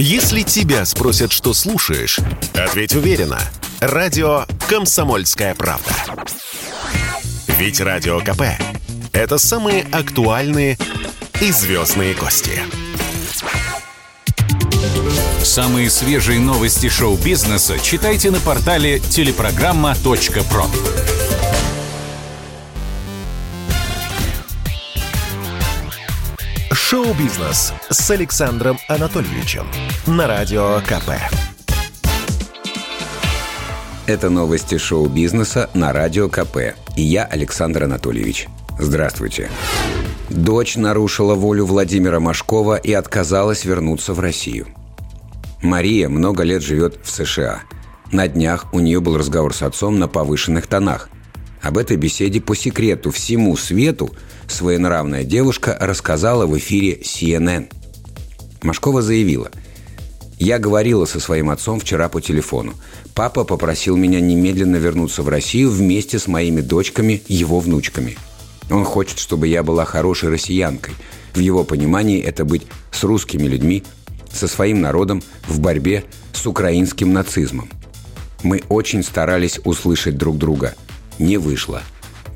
[0.00, 2.20] Если тебя спросят, что слушаешь,
[2.54, 3.40] ответь уверенно.
[3.80, 5.90] Радио «Комсомольская правда».
[7.58, 8.42] Ведь Радио КП–
[9.12, 10.78] это самые актуальные
[11.40, 12.60] и звездные гости.
[15.42, 21.37] Самые свежие новости шоу-бизнеса читайте на портале телепрограмма.про.
[26.80, 29.66] Шоу-бизнес с Александром Анатольевичем
[30.06, 31.10] на Радио КП.
[34.06, 36.76] Это новости шоу-бизнеса на Радио КП.
[36.96, 38.46] И я, Александр Анатольевич.
[38.78, 39.50] Здравствуйте.
[40.30, 44.68] Дочь нарушила волю Владимира Машкова и отказалась вернуться в Россию.
[45.60, 47.62] Мария много лет живет в США.
[48.12, 51.10] На днях у нее был разговор с отцом на повышенных тонах.
[51.62, 54.10] Об этой беседе по секрету всему свету
[54.46, 57.70] своенравная девушка рассказала в эфире CNN.
[58.62, 59.50] Машкова заявила–
[60.38, 62.74] я говорила со своим отцом вчера по телефону.
[63.14, 68.16] Папа попросил меня немедленно вернуться в Россию вместе с моими дочками, его внучками.
[68.70, 70.94] Он хочет, чтобы я была хорошей россиянкой.
[71.34, 73.82] В его понимании это быть с русскими людьми,
[74.32, 77.68] со своим народом в борьбе с украинским нацизмом.
[78.44, 80.76] Мы очень старались услышать друг друга.
[81.18, 81.82] Не вышло.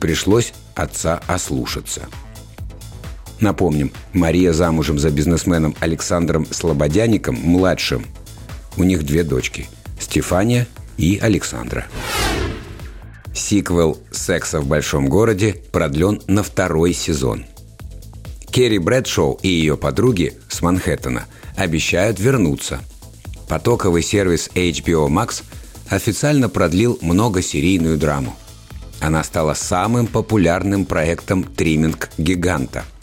[0.00, 2.08] Пришлось отца ослушаться.
[3.40, 8.06] Напомним, Мария замужем за бизнесменом Александром Слободяником, младшим.
[8.76, 9.68] У них две дочки–
[10.00, 11.86] Стефания и Александра.
[13.34, 17.46] Сиквел «Секса в большом городе» продлен на второй сезон.
[18.50, 21.26] Керри Брэдшоу и ее подруги с Манхэттена
[21.56, 22.80] обещают вернуться.
[23.48, 25.44] Потоковый сервис HBO Max
[25.88, 28.36] официально продлил многосерийную драму.
[29.00, 32.84] Она стала самым популярным проектом триминг-гиганта–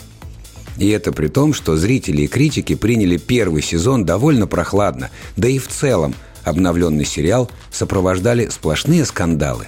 [0.77, 5.57] и это при том, что зрители и критики приняли первый сезон довольно прохладно, да и
[5.57, 9.67] в целом обновленный сериал сопровождали сплошные скандалы.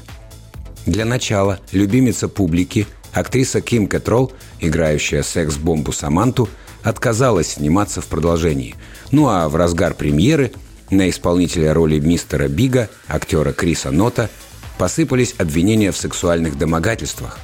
[0.86, 6.50] Для начала любимица публики, актриса Ким Кэтролл, играющая секс-бомбу Саманту,
[6.84, 8.76] отказалась сниматься в продолжении.
[9.12, 10.52] Ну а в разгар премьеры
[10.90, 14.30] на исполнителя роли мистера Бига, актера Криса Нота,
[14.78, 17.40] посыпались обвинения в сексуальных домогательствах.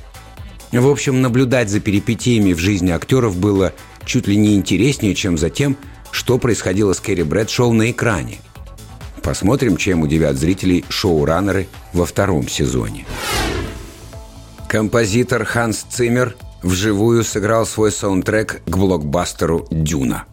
[0.72, 3.74] В общем, наблюдать за перипетиями в жизни актеров было
[4.06, 5.78] чуть ли не интереснее, чем за тем,
[6.12, 8.40] что происходило с Керри Брэдшоу на экране.
[9.22, 13.06] Посмотрим, чем удивят зрителей шоураннеры во втором сезоне.
[14.68, 20.26] Композитор Ханс Циммер вживую сыграл свой саундтрек к блокбастеру «Дюна».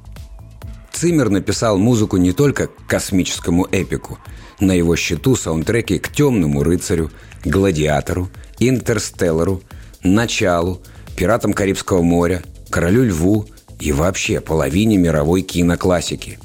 [1.01, 4.19] Циммер написал музыку не только к космическому эпику.
[4.61, 7.11] На его счету саундтреки к «Темному рыцарю»,
[7.43, 8.29] «Гладиатору»,
[8.59, 9.63] «Интерстеллару»,
[10.03, 10.83] началу,
[11.17, 13.47] пиратам Карибского моря, королю льву
[13.81, 16.39] и вообще половине мировой киноклассики.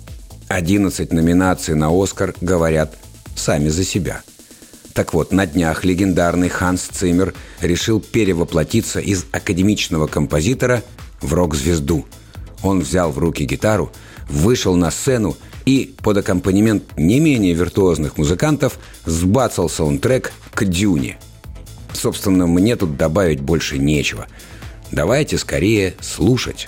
[0.48, 2.96] 11 номинаций на «Оскар» говорят
[3.36, 4.22] сами за себя.
[4.94, 10.82] Так вот, на днях легендарный Ханс Циммер решил перевоплотиться из академичного композитора
[11.20, 12.06] в рок-звезду.
[12.64, 13.92] Он взял в руки гитару,
[14.30, 21.18] вышел на сцену и под аккомпанемент не менее виртуозных музыкантов сбацал саундтрек к «Дюне»,
[21.96, 24.28] Собственно, мне тут добавить больше нечего.
[24.91, 26.68] Давайте скорее слушать.